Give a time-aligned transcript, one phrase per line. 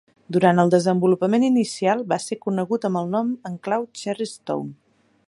[0.35, 4.75] Durant el desenvolupament inicial va ser conegut amb el nom en clau "Cherry Stone".